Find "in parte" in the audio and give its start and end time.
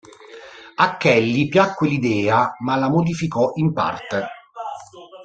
3.53-4.25